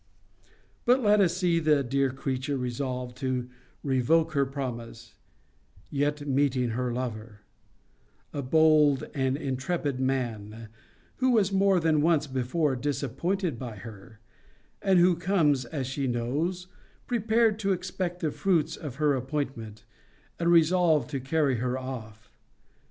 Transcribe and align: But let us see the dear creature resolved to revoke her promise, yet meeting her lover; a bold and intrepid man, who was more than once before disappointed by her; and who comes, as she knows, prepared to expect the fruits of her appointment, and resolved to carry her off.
But 0.83 1.03
let 1.03 1.21
us 1.21 1.37
see 1.37 1.59
the 1.59 1.83
dear 1.83 2.09
creature 2.09 2.57
resolved 2.57 3.15
to 3.17 3.47
revoke 3.83 4.31
her 4.31 4.47
promise, 4.47 5.13
yet 5.91 6.27
meeting 6.27 6.69
her 6.69 6.91
lover; 6.91 7.41
a 8.33 8.41
bold 8.41 9.07
and 9.13 9.37
intrepid 9.37 9.99
man, 9.99 10.69
who 11.17 11.29
was 11.29 11.51
more 11.51 11.79
than 11.79 12.01
once 12.01 12.25
before 12.25 12.75
disappointed 12.75 13.59
by 13.59 13.75
her; 13.75 14.19
and 14.81 14.97
who 14.97 15.15
comes, 15.15 15.65
as 15.65 15.85
she 15.85 16.07
knows, 16.07 16.65
prepared 17.05 17.59
to 17.59 17.71
expect 17.71 18.21
the 18.21 18.31
fruits 18.31 18.75
of 18.75 18.95
her 18.95 19.13
appointment, 19.13 19.85
and 20.39 20.49
resolved 20.51 21.11
to 21.11 21.19
carry 21.19 21.57
her 21.57 21.77
off. 21.77 22.31